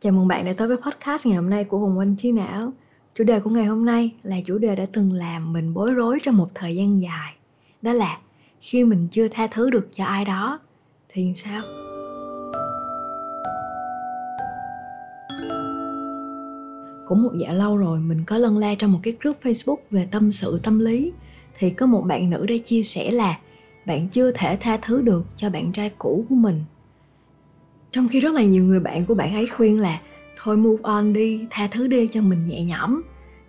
[0.00, 2.72] Chào mừng bạn đã tới với podcast ngày hôm nay của Hùng Anh Trí Não.
[3.14, 6.18] Chủ đề của ngày hôm nay là chủ đề đã từng làm mình bối rối
[6.22, 7.34] trong một thời gian dài.
[7.82, 8.18] Đó là,
[8.60, 10.60] khi mình chưa tha thứ được cho ai đó,
[11.08, 11.62] thì sao?
[17.06, 20.08] Cũng một dạ lâu rồi, mình có lân la trong một cái group Facebook về
[20.10, 21.12] tâm sự, tâm lý
[21.58, 23.38] thì có một bạn nữ đã chia sẻ là,
[23.86, 26.64] bạn chưa thể tha thứ được cho bạn trai cũ của mình
[27.98, 30.00] trong khi rất là nhiều người bạn của bạn ấy khuyên là,
[30.36, 33.02] thôi move on đi, tha thứ đi cho mình nhẹ nhõm.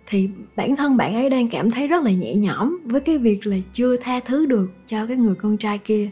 [0.06, 3.46] Thì bản thân bạn ấy đang cảm thấy rất là nhẹ nhõm với cái việc
[3.46, 6.10] là chưa tha thứ được cho cái người con trai kia.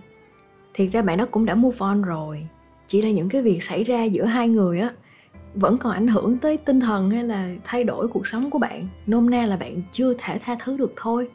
[0.75, 2.47] Thiệt ra bạn đó cũng đã move on rồi.
[2.87, 4.91] Chỉ là những cái việc xảy ra giữa hai người á,
[5.55, 8.83] vẫn còn ảnh hưởng tới tinh thần hay là thay đổi cuộc sống của bạn.
[9.07, 11.29] Nôm na là bạn chưa thể tha thứ được thôi.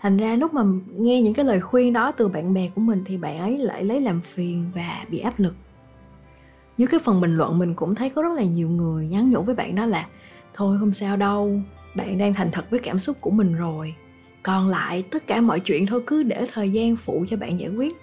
[0.00, 0.62] Thành ra lúc mà
[0.98, 3.84] nghe những cái lời khuyên đó từ bạn bè của mình thì bạn ấy lại
[3.84, 5.54] lấy làm phiền và bị áp lực
[6.78, 9.42] dưới cái phần bình luận mình cũng thấy có rất là nhiều người nhắn nhủ
[9.42, 10.06] với bạn đó là,
[10.54, 11.60] thôi không sao đâu,
[11.94, 13.94] bạn đang thành thật với cảm xúc của mình rồi.
[14.42, 17.68] Còn lại tất cả mọi chuyện thôi cứ để thời gian phụ cho bạn giải
[17.68, 17.96] quyết.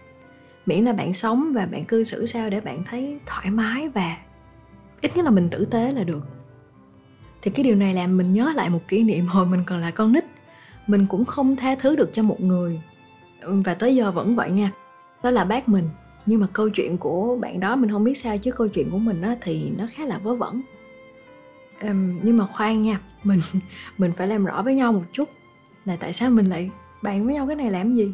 [0.66, 4.18] Miễn là bạn sống và bạn cư xử sao để bạn thấy thoải mái và
[5.02, 6.26] ít nhất là mình tử tế là được.
[7.42, 9.92] Thì cái điều này làm mình nhớ lại một kỷ niệm hồi mình còn là
[9.92, 10.26] con nít.
[10.88, 12.82] Mình cũng không tha thứ được cho một người.
[13.42, 14.72] Và tới giờ vẫn vậy nha.
[15.24, 15.86] Đó là bác mình
[16.26, 18.98] nhưng mà câu chuyện của bạn đó mình không biết sao chứ câu chuyện của
[18.98, 20.62] mình á thì nó khá là vớ vẩn.
[21.82, 23.40] Um, nhưng mà khoan nha mình
[23.98, 25.30] mình phải làm rõ với nhau một chút
[25.86, 26.70] là tại sao mình lại
[27.02, 28.14] bạn với nhau cái này làm gì.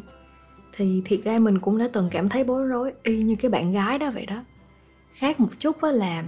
[0.72, 3.72] Thì thiệt ra mình cũng đã từng cảm thấy bối rối y như cái bạn
[3.72, 4.44] gái đó vậy đó.
[5.12, 6.24] Khác một chút á là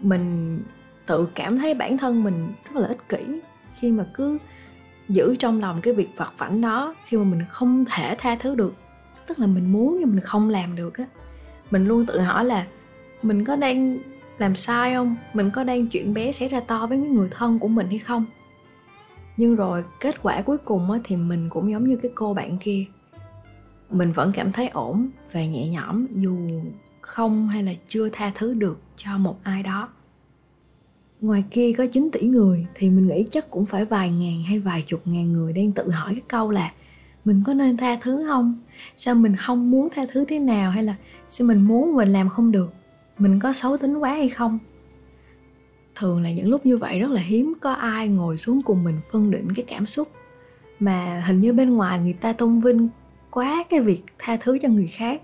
[0.00, 0.58] mình
[1.06, 3.40] tự cảm thấy bản thân mình rất là ích kỷ
[3.74, 4.38] khi mà cứ
[5.08, 8.54] giữ trong lòng cái việc vặt vảnh đó khi mà mình không thể tha thứ
[8.54, 8.74] được
[9.30, 11.04] tức là mình muốn nhưng mình không làm được á.
[11.70, 12.66] Mình luôn tự hỏi là
[13.22, 13.98] mình có đang
[14.38, 15.16] làm sai không?
[15.34, 17.98] Mình có đang chuyện bé xảy ra to với những người thân của mình hay
[17.98, 18.24] không?
[19.36, 22.58] Nhưng rồi kết quả cuối cùng á, thì mình cũng giống như cái cô bạn
[22.58, 22.84] kia.
[23.90, 26.36] Mình vẫn cảm thấy ổn và nhẹ nhõm dù
[27.00, 29.88] không hay là chưa tha thứ được cho một ai đó.
[31.20, 34.58] Ngoài kia có 9 tỷ người thì mình nghĩ chắc cũng phải vài ngàn hay
[34.58, 36.72] vài chục ngàn người đang tự hỏi cái câu là
[37.24, 38.58] mình có nên tha thứ không?
[38.96, 40.94] Sao mình không muốn tha thứ thế nào hay là
[41.28, 42.72] sao mình muốn mình làm không được?
[43.18, 44.58] Mình có xấu tính quá hay không?
[45.94, 49.00] Thường là những lúc như vậy rất là hiếm, có ai ngồi xuống cùng mình
[49.12, 50.08] phân định cái cảm xúc.
[50.80, 52.88] Mà hình như bên ngoài người ta tôn vinh
[53.30, 55.22] quá cái việc tha thứ cho người khác.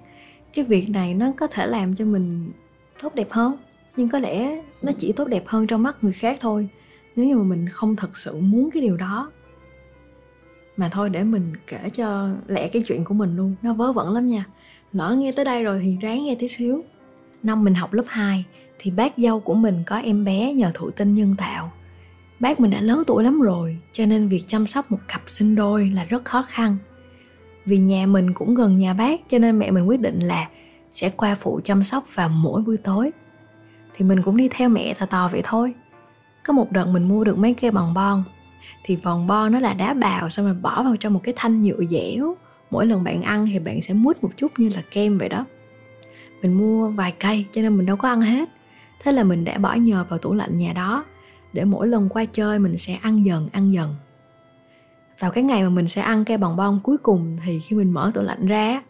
[0.54, 2.50] Cái việc này nó có thể làm cho mình
[3.02, 3.56] tốt đẹp hơn,
[3.96, 6.68] nhưng có lẽ nó chỉ tốt đẹp hơn trong mắt người khác thôi.
[7.16, 9.30] Nếu như mà mình không thật sự muốn cái điều đó
[10.76, 13.54] mà thôi để mình kể cho lẹ cái chuyện của mình luôn.
[13.62, 14.44] Nó vớ vẩn lắm nha.
[14.92, 16.84] Lỡ nghe tới đây rồi thì ráng nghe tí xíu.
[17.42, 18.44] Năm mình học lớp 2
[18.78, 21.72] thì bác dâu của mình có em bé nhờ thụ tinh nhân tạo.
[22.40, 25.54] Bác mình đã lớn tuổi lắm rồi, cho nên việc chăm sóc một cặp sinh
[25.54, 26.76] đôi là rất khó khăn.
[27.64, 30.48] Vì nhà mình cũng gần nhà bác, cho nên mẹ mình quyết định là
[30.92, 33.10] sẽ qua phụ chăm sóc vào mỗi buổi tối.
[33.94, 35.74] Thì mình cũng đi theo mẹ tò tò vậy thôi.
[36.44, 38.24] Có một đợt mình mua được mấy cây bằng bon
[38.84, 41.62] thì vòng bo nó là đá bào, xong rồi bỏ vào trong một cái thanh
[41.62, 42.36] nhựa dẻo.
[42.70, 45.44] Mỗi lần bạn ăn thì bạn sẽ mút một chút như là kem vậy đó.
[46.42, 48.48] Mình mua vài cây cho nên mình đâu có ăn hết.
[49.02, 51.04] Thế là mình đã bỏ nhờ vào tủ lạnh nhà đó,
[51.52, 53.94] để mỗi lần qua chơi mình sẽ ăn dần ăn dần.
[55.18, 57.90] Vào cái ngày mà mình sẽ ăn cây bòn bon cuối cùng thì khi mình
[57.90, 58.82] mở tủ lạnh ra,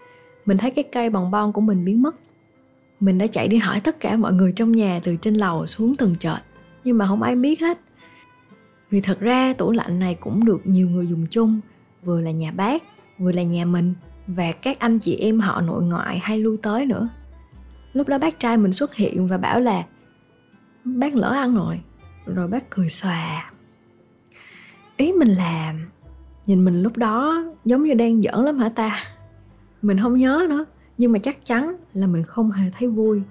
[0.46, 2.14] mình thấy cái cây bòn bon của mình biến mất.
[3.00, 5.94] Mình đã chạy đi hỏi tất cả mọi người trong nhà từ trên lầu xuống
[5.94, 6.38] tầng trệt,
[6.84, 7.78] nhưng mà không ai biết hết
[8.90, 11.60] vì thật ra tủ lạnh này cũng được nhiều người dùng chung,
[12.02, 12.82] vừa là nhà bác,
[13.18, 13.94] vừa là nhà mình,
[14.26, 17.08] và các anh chị em họ nội ngoại hay lui tới nữa.
[17.92, 19.84] Lúc đó bác trai mình xuất hiện và bảo là,
[20.84, 21.80] bác lỡ ăn rồi.
[22.26, 23.52] Rồi bác cười xòa.
[24.96, 25.74] Ý mình là,
[26.46, 28.96] nhìn mình lúc đó giống như đang giỡn lắm hả ta?
[29.82, 30.64] Mình không nhớ nữa,
[30.98, 33.22] nhưng mà chắc chắn là mình không hề thấy vui.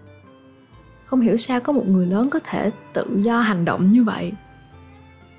[1.05, 4.33] Không hiểu sao có một người lớn có thể tự do hành động như vậy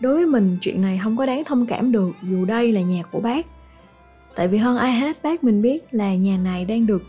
[0.00, 3.02] đối với mình chuyện này không có đáng thông cảm được dù đây là nhà
[3.02, 3.46] của bác.
[4.34, 7.02] Tại vì hơn ai hết bác mình biết là nhà này đang được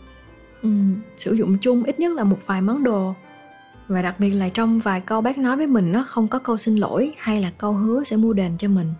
[0.62, 3.14] um, sử dụng chung ít nhất là một vài món đồ.
[3.88, 6.56] Và đặc biệt là trong vài câu bác nói với mình nó không có câu
[6.56, 8.92] xin lỗi hay là câu hứa sẽ mua đền cho mình.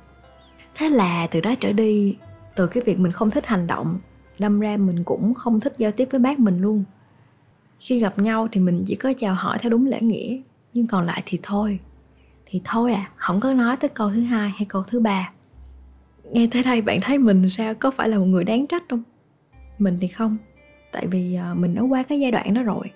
[0.75, 2.17] Thế là từ đó trở đi
[2.56, 3.99] từ cái việc mình không thích hành động
[4.38, 6.85] đâm ra mình cũng không thích giao tiếp với bác mình luôn.
[7.81, 10.40] Khi gặp nhau thì mình chỉ có chào hỏi theo đúng lễ nghĩa
[10.75, 11.79] nhưng còn lại thì thôi
[12.50, 15.33] thì thôi à không có nói tới câu thứ hai hay câu thứ ba.
[16.33, 17.75] Nghe tới đây bạn thấy mình sao?
[17.75, 19.03] Có phải là một người đáng trách không?
[19.79, 20.37] Mình thì không,
[20.93, 22.91] tại vì à, mình đã qua cái giai đoạn đó rồi.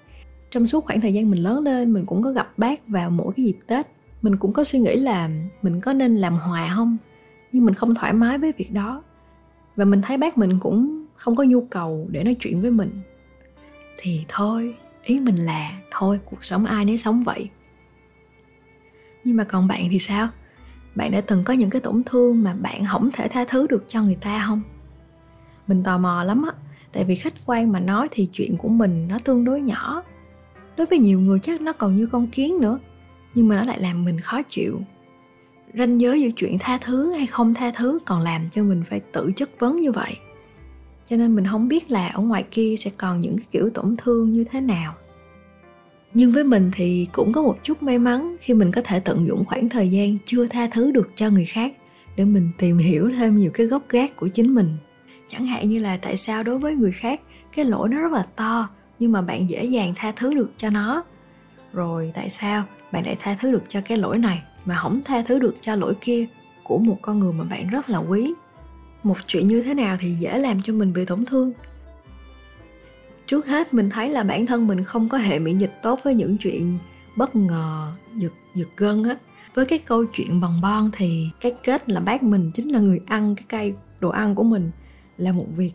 [0.50, 3.32] Trong suốt khoảng thời gian mình lớn lên, mình cũng có gặp bác vào mỗi
[3.36, 3.86] cái dịp tết.
[4.22, 5.30] Mình cũng có suy nghĩ là
[5.62, 6.96] mình có nên làm hòa không?
[7.52, 9.02] Nhưng mình không thoải mái với việc đó.
[9.76, 13.00] Và mình thấy bác mình cũng không có nhu cầu để nói chuyện với mình.
[13.98, 17.50] Thì thôi, ý mình là, thôi, cuộc sống ai nấy sống vậy
[19.24, 20.28] nhưng mà còn bạn thì sao?
[20.94, 23.84] Bạn đã từng có những cái tổn thương mà bạn không thể tha thứ được
[23.88, 24.62] cho người ta không?
[25.66, 26.52] Mình tò mò lắm á,
[26.92, 30.02] tại vì khách quan mà nói thì chuyện của mình nó tương đối nhỏ.
[30.76, 32.78] Đối với nhiều người chắc nó còn như con kiến nữa,
[33.34, 34.80] nhưng mà nó lại làm mình khó chịu.
[35.78, 39.00] Ranh giới giữa chuyện tha thứ hay không tha thứ còn làm cho mình phải
[39.00, 40.16] tự chất vấn như vậy.
[41.08, 43.96] Cho nên mình không biết là ở ngoài kia sẽ còn những cái kiểu tổn
[43.96, 44.94] thương như thế nào
[46.14, 49.26] nhưng với mình thì cũng có một chút may mắn khi mình có thể tận
[49.26, 51.72] dụng khoảng thời gian chưa tha thứ được cho người khác
[52.16, 54.76] để mình tìm hiểu thêm nhiều cái gốc gác của chính mình.
[55.28, 57.20] Chẳng hạn như là tại sao đối với người khác,
[57.56, 58.68] cái lỗi nó rất là to,
[58.98, 61.04] nhưng mà bạn dễ dàng tha thứ được cho nó.
[61.72, 65.22] Rồi tại sao bạn lại tha thứ được cho cái lỗi này mà không tha
[65.22, 66.26] thứ được cho lỗi kia
[66.64, 68.34] của một con người mà bạn rất là quý?
[69.02, 71.52] Một chuyện như thế nào thì dễ làm cho mình bị tổn thương?
[73.32, 76.14] Trước hết mình thấy là bản thân mình không có hệ miễn dịch tốt với
[76.14, 76.78] những chuyện
[77.16, 79.16] bất ngờ, giật giật gân á.
[79.54, 83.00] Với cái câu chuyện bằng bon thì cái kết là bác mình chính là người
[83.06, 84.70] ăn cái cây, đồ ăn của mình
[85.16, 85.72] là một việc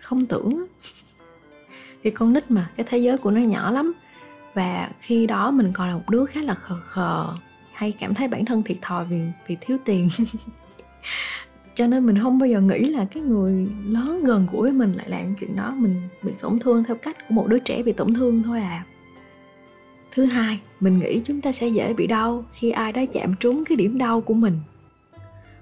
[0.00, 0.66] không tưởng
[2.04, 3.92] thì con nít mà, cái thế giới của nó nhỏ lắm.
[4.54, 7.26] Và khi đó mình còn là một đứa khá là khờ khờ,
[7.72, 10.08] hay cảm thấy bản thân thiệt thòi vì vì thiếu tiền.
[11.74, 14.92] cho nên mình không bao giờ nghĩ là cái người lớn gần gũi với mình
[14.92, 15.74] lại làm chuyện đó.
[15.78, 18.84] Mình bị tổn thương theo cách của một đứa trẻ bị tổn thương thôi à.
[20.10, 23.64] Thứ hai, mình nghĩ chúng ta sẽ dễ bị đau khi ai đó chạm trúng
[23.64, 24.58] cái điểm đau của mình.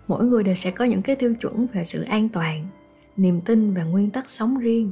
[0.09, 2.67] Mỗi người đều sẽ có những cái tiêu chuẩn về sự an toàn,
[3.17, 4.91] niềm tin và nguyên tắc sống riêng.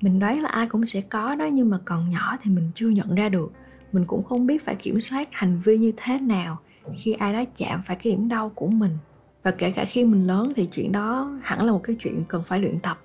[0.00, 2.88] Mình đoán là ai cũng sẽ có đó, nhưng mà còn nhỏ thì mình chưa
[2.88, 3.52] nhận ra được.
[3.92, 6.58] Mình cũng không biết phải kiểm soát hành vi như thế nào
[6.94, 8.98] khi ai đó chạm phải cái điểm đau của mình
[9.42, 12.42] và kể cả khi mình lớn thì chuyện đó hẳn là một cái chuyện cần
[12.46, 13.00] phải luyện tập.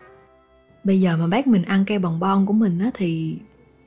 [0.83, 3.37] Bây giờ mà bác mình ăn cây bồng bon của mình á, thì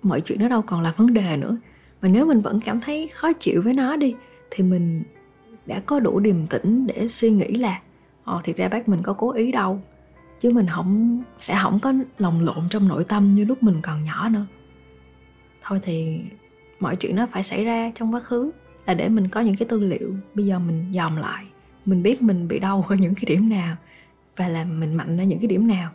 [0.02, 1.56] mọi chuyện nó đâu còn là vấn đề nữa.
[2.02, 4.14] Mà nếu mình vẫn cảm thấy khó chịu với nó đi,
[4.50, 5.02] thì mình
[5.66, 7.80] đã có đủ điềm tĩnh để suy nghĩ là
[8.24, 9.80] ờ, ồ thì ra bác mình có cố ý đâu.
[10.40, 14.04] Chứ mình không sẽ không có lòng lộn trong nội tâm như lúc mình còn
[14.04, 14.46] nhỏ nữa.
[15.62, 16.20] Thôi thì
[16.80, 18.50] mọi chuyện nó phải xảy ra trong quá khứ
[18.86, 21.44] là để mình có những cái tư liệu bây giờ mình dòm lại
[21.86, 23.76] mình biết mình bị đau ở những cái điểm nào
[24.36, 25.90] và là mình mạnh ở những cái điểm nào.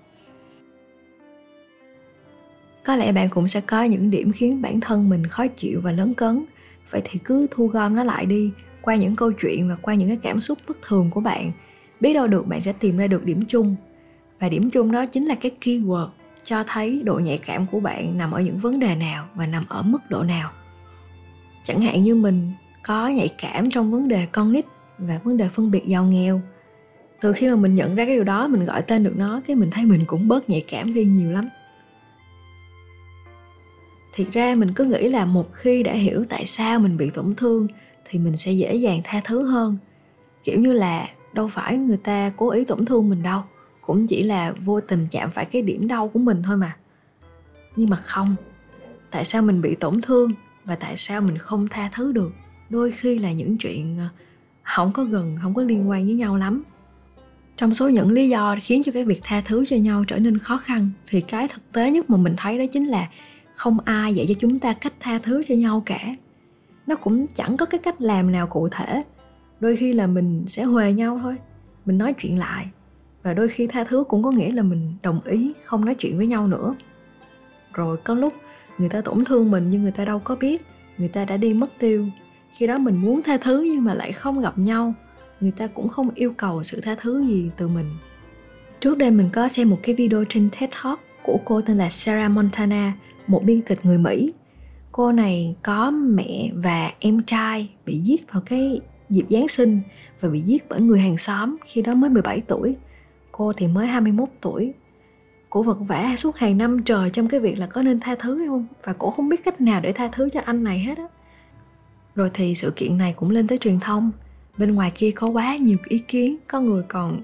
[2.86, 5.92] Có lẽ bạn cũng sẽ có những điểm khiến bản thân mình khó chịu và
[5.92, 6.46] lớn cấn.
[6.90, 8.52] Vậy thì cứ thu gom nó lại đi
[8.82, 11.52] qua những câu chuyện và qua những cái cảm xúc bất thường của bạn.
[12.00, 13.76] Biết đâu được bạn sẽ tìm ra được điểm chung.
[14.40, 16.08] Và điểm chung đó chính là cái keyword
[16.44, 19.66] cho thấy độ nhạy cảm của bạn nằm ở những vấn đề nào và nằm
[19.70, 20.52] ở mức độ nào.
[21.64, 22.52] Chẳng hạn như mình
[22.84, 24.66] có nhạy cảm trong vấn đề con nít
[24.98, 26.42] và vấn đề phân biệt giàu nghèo.
[27.22, 29.56] Từ khi mà mình nhận ra cái điều đó, mình gọi tên được nó, cái
[29.56, 31.50] mình thấy mình cũng bớt nhạy cảm đi nhiều lắm.
[34.14, 37.36] Thiệt ra mình cứ nghĩ là một khi đã hiểu tại sao mình bị tổn
[37.36, 37.68] thương,
[38.06, 39.78] thì mình sẽ dễ dàng tha thứ hơn.
[40.44, 43.42] Kiểu như là, đâu phải người ta cố ý tổn thương mình đâu,
[43.82, 46.78] cũng chỉ là vô tình chạm phải cái điểm đau của mình thôi mà.
[47.76, 48.36] Nhưng mà không,
[49.12, 50.32] tại sao mình bị tổn thương
[50.66, 52.32] và tại sao mình không tha thứ được?
[52.70, 54.08] Đôi khi là những chuyện ờ,
[54.66, 56.64] không có gần, không có liên quan với nhau lắm.
[57.56, 60.38] Trong số những lý do khiến cho cái việc tha thứ cho nhau trở nên
[60.38, 63.10] khó khăn, thì cái thực tế nhất mà mình thấy đó chính là
[63.54, 66.00] không ai dạy cho chúng ta cách tha thứ cho nhau cả.
[66.88, 69.04] Nó cũng chẳng có cái cách làm nào cụ thể.
[69.60, 71.36] Đôi khi là mình sẽ huề nhau thôi,
[71.86, 72.68] mình nói chuyện lại.
[73.24, 76.18] Và đôi khi tha thứ cũng có nghĩa là mình đồng ý không nói chuyện
[76.18, 76.76] với nhau nữa.
[77.74, 78.34] Rồi có lúc
[78.78, 80.66] người ta tổn thương mình nhưng người ta đâu có biết,
[80.98, 82.08] người ta đã đi mất tiêu
[82.56, 84.94] khi đó mình muốn tha thứ nhưng mà lại không gặp nhau,
[85.40, 87.90] người ta cũng không yêu cầu sự tha thứ gì từ mình.
[88.80, 91.90] Trước đây mình có xem một cái video trên TED Talk của cô tên là
[91.90, 92.94] Sarah Montana,
[93.28, 94.34] một biên kịch người Mỹ.
[94.92, 99.82] Cô này có mẹ và em trai bị giết vào cái dịp Giáng sinh
[100.20, 102.76] và bị giết bởi người hàng xóm khi đó mới 17 tuổi.
[103.32, 104.74] Cô thì mới 21 tuổi.
[105.50, 108.38] Cổ vật vã suốt hàng năm trời trong cái việc là có nên tha thứ
[108.38, 108.66] hay không?
[108.84, 111.08] Và cổ không biết cách nào để tha thứ cho anh này hết á
[112.16, 114.12] rồi thì sự kiện này cũng lên tới truyền thông.
[114.58, 117.22] Bên ngoài kia có quá nhiều ý kiến, có người còn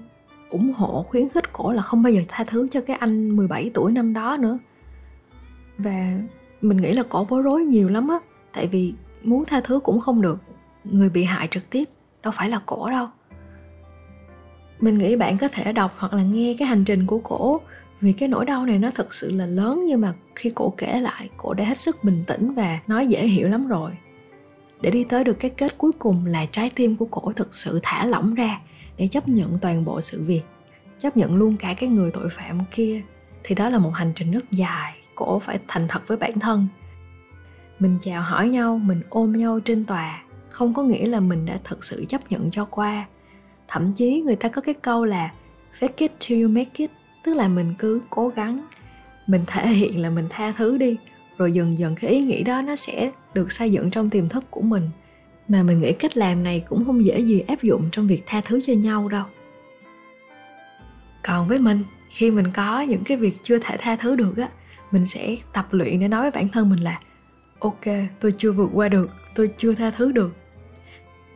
[0.50, 3.70] ủng hộ, khuyến khích cổ là không bao giờ tha thứ cho cái anh 17
[3.74, 4.58] tuổi năm đó nữa.
[5.78, 6.12] Và
[6.60, 8.18] mình nghĩ là cổ bối rối nhiều lắm á,
[8.52, 10.38] tại vì muốn tha thứ cũng không được.
[10.84, 11.84] Người bị hại trực tiếp,
[12.22, 13.06] đâu phải là cổ đâu.
[14.80, 17.60] Mình nghĩ bạn có thể đọc hoặc là nghe cái hành trình của cổ,
[18.00, 21.00] vì cái nỗi đau này nó thật sự là lớn, nhưng mà khi cổ kể
[21.00, 23.90] lại, cổ đã hết sức bình tĩnh và nói dễ hiểu lắm rồi
[24.82, 27.80] để đi tới được cái kết cuối cùng là trái tim của cổ thực sự
[27.82, 28.60] thả lỏng ra
[28.96, 30.42] để chấp nhận toàn bộ sự việc,
[30.98, 33.00] chấp nhận luôn cả cái người tội phạm kia,
[33.44, 36.68] thì đó là một hành trình rất dài, cổ phải thành thật với bản thân.
[37.78, 41.58] Mình chào hỏi nhau, mình ôm nhau trên tòa, không có nghĩa là mình đã
[41.64, 43.06] thực sự chấp nhận cho qua.
[43.68, 45.32] Thậm chí người ta có cái câu là
[45.78, 46.90] fake it till you make it
[47.24, 48.66] tức là mình cứ cố gắng,
[49.26, 50.96] mình thể hiện là mình tha thứ đi
[51.38, 54.44] rồi dần dần cái ý nghĩ đó nó sẽ được xây dựng trong tiềm thức
[54.50, 54.90] của mình.
[55.48, 58.40] Mà mình nghĩ cách làm này cũng không dễ gì áp dụng trong việc tha
[58.40, 59.24] thứ cho nhau đâu.
[61.24, 61.78] Còn với mình
[62.10, 64.48] khi mình có những cái việc chưa thể tha thứ được á
[64.90, 67.00] mình sẽ tập luyện để nói với bản thân mình là
[67.58, 67.84] ok
[68.20, 70.32] tôi chưa vượt qua được tôi chưa tha thứ được.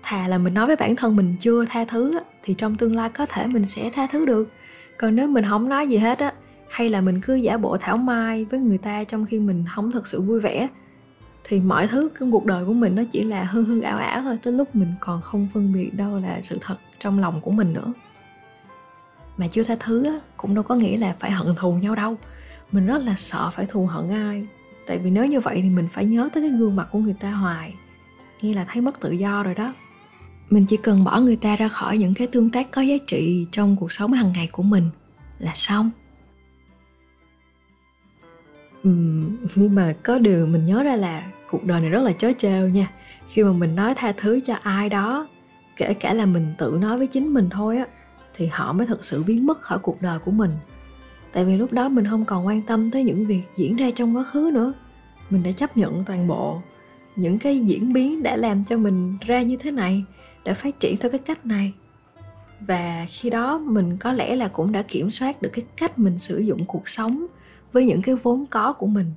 [0.03, 2.97] Thà là mình nói với bản thân mình chưa tha thứ á, thì trong tương
[2.97, 4.49] lai có thể mình sẽ tha thứ được.
[4.99, 6.33] Còn nếu mình không nói gì hết á
[6.77, 9.93] hay là mình cứ giả bộ thảo mai với người ta trong khi mình không
[9.93, 10.69] thật sự vui vẻ.
[11.45, 14.23] Thì mọi thứ trong cuộc đời của mình nó chỉ là hư hư ảo ảo
[14.23, 17.51] thôi tới lúc mình còn không phân biệt đâu là sự thật trong lòng của
[17.51, 17.93] mình nữa.
[19.37, 22.17] Mà chưa tha thứ á, cũng đâu có nghĩa là phải hận thù nhau đâu.
[22.73, 24.47] Mình rất là sợ phải thù hận ai.
[24.87, 27.17] Tại vì nếu như vậy thì mình phải nhớ tới cái gương mặt của người
[27.21, 27.75] ta hoài.
[28.43, 29.75] Nghe là thấy mất tự do rồi đó.
[30.51, 33.47] Mình chỉ cần bỏ người ta ra khỏi những cái tương tác có giá trị
[33.53, 34.91] trong cuộc sống hàng ngày của mình
[35.39, 35.91] là xong
[38.89, 42.33] uhm, nhưng mà có điều mình nhớ ra là cuộc đời này rất là chớ
[42.39, 42.91] trêu nha.
[43.29, 45.29] Khi mà mình nói tha thứ cho ai đó
[45.77, 47.87] kể cả là mình tự nói với chính mình thôi á
[48.35, 50.51] thì họ mới thật sự biến mất khỏi cuộc đời của mình.
[51.33, 54.17] Tại vì lúc đó mình không còn quan tâm tới những việc diễn ra trong
[54.17, 54.73] quá khứ nữa.
[55.31, 56.61] Mình đã chấp nhận toàn bộ
[57.17, 60.05] những cái diễn biến đã làm cho mình ra như thế này
[60.45, 61.73] đã phát triển theo cái cách này.
[62.61, 66.19] Và khi đó mình có lẽ là cũng đã kiểm soát được cái cách mình
[66.19, 67.27] sử dụng cuộc sống
[67.77, 69.13] với những cái vốn có của mình,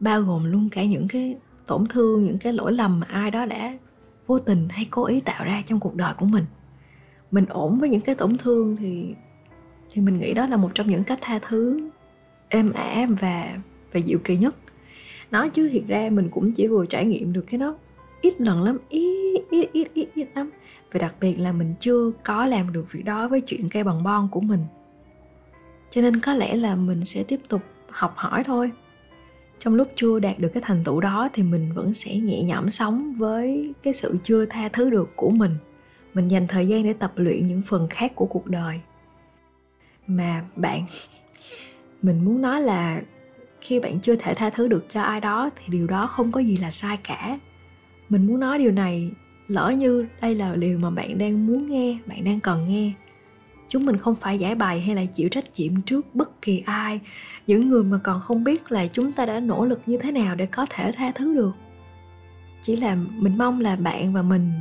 [0.00, 1.36] bao gồm luôn cả những cái
[1.66, 3.78] tổn thương, những cái lỗi lầm mà ai đó đã
[4.26, 6.44] vô tình hay cố ý tạo ra trong cuộc đời của mình.
[7.30, 9.14] Mình ổn với những cái tổn thương thì
[9.92, 11.90] thì mình nghĩ đó là một trong những cách tha thứ
[12.48, 13.56] êm ả và
[13.92, 14.54] và dịu kỳ nhất.
[15.30, 17.76] Nói chứ thiệt ra mình cũng chỉ vừa trải nghiệm được cái đó
[18.20, 20.50] ít lần lắm, ít ít ít ít ít lắm.
[20.92, 24.02] Và đặc biệt là mình chưa có làm được việc đó với chuyện cây bằng
[24.02, 24.64] bon của mình.
[25.90, 28.70] Cho nên có lẽ là mình sẽ tiếp tục học hỏi thôi.
[29.58, 32.70] Trong lúc chưa đạt được cái thành tựu đó thì mình vẫn sẽ nhẹ nhõm
[32.70, 35.56] sống với cái sự chưa tha thứ được của mình.
[36.14, 38.80] Mình dành thời gian để tập luyện những phần khác của cuộc đời.
[40.06, 40.82] Mà bạn,
[42.02, 43.02] mình muốn nói là
[43.60, 46.40] khi bạn chưa thể tha thứ được cho ai đó thì điều đó không có
[46.40, 47.38] gì là sai cả.
[48.08, 49.10] Mình muốn nói điều này
[49.48, 52.92] lỡ như đây là điều mà bạn đang muốn nghe, bạn đang cần nghe
[53.68, 57.00] chúng mình không phải giải bày hay là chịu trách nhiệm trước bất kỳ ai.
[57.46, 60.34] Những người mà còn không biết là chúng ta đã nỗ lực như thế nào
[60.34, 61.52] để có thể tha thứ được.
[62.62, 64.52] Chỉ là mình mong là bạn và mình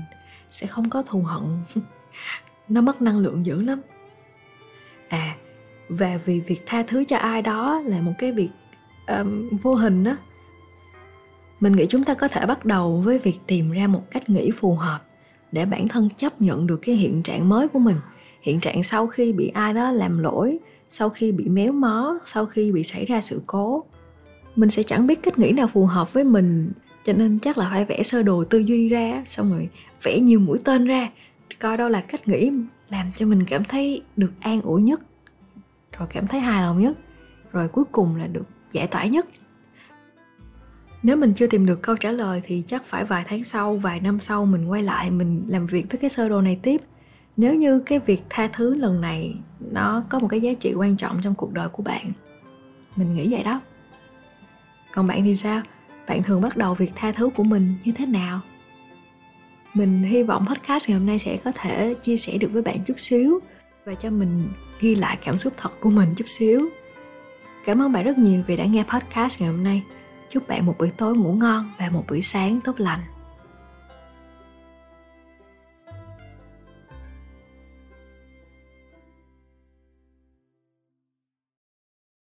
[0.49, 1.43] sẽ không có thù hận.
[2.69, 3.81] Nó mất năng lượng dữ lắm.
[5.09, 5.35] À
[5.89, 8.49] và vì việc tha thứ cho ai đó là một cái việc
[9.07, 10.17] um, vô hình đó
[11.59, 14.51] mình nghĩ chúng ta có thể bắt đầu với việc tìm ra một cách nghĩ
[14.51, 14.99] phù hợp
[15.51, 17.97] để bản thân chấp nhận được cái hiện trạng mới của mình
[18.47, 20.57] hiện trạng sau khi bị ai đó làm lỗi,
[20.89, 23.83] sau khi bị méo mó, sau khi bị xảy ra sự cố.
[24.55, 26.71] Mình sẽ chẳng biết cách nghĩ nào phù hợp với mình,
[27.03, 29.69] cho nên chắc là phải vẽ sơ đồ tư duy ra, xong rồi
[30.03, 31.09] vẽ nhiều mũi tên ra,
[31.59, 32.51] coi đâu là cách nghĩ
[32.89, 34.99] làm cho mình cảm thấy được an ủi nhất,
[35.97, 36.97] rồi cảm thấy hài lòng nhất,
[37.51, 39.27] rồi cuối cùng là được giải tỏa nhất.
[41.03, 43.99] Nếu mình chưa tìm được câu trả lời thì chắc phải vài tháng sau, vài
[43.99, 46.81] năm sau mình quay lại mình làm việc với cái sơ đồ này tiếp
[47.37, 50.97] nếu như cái việc tha thứ lần này nó có một cái giá trị quan
[50.97, 52.11] trọng trong cuộc đời của bạn,
[52.95, 53.61] mình nghĩ vậy đó.
[54.93, 55.61] Còn bạn thì sao?
[56.07, 58.39] Bạn thường bắt đầu việc tha thứ của mình như thế nào?
[59.73, 62.77] Mình hy vọng podcast ngày hôm nay sẽ có thể chia sẻ được với bạn
[62.85, 63.39] chút xíu
[63.85, 66.69] và cho mình ghi lại cảm xúc thật của mình chút xíu.
[67.65, 69.83] Cảm ơn bạn rất nhiều vì đã nghe podcast ngày hôm nay.
[70.29, 72.99] Chúc bạn một buổi tối ngủ ngon và một buổi sáng tốt lành.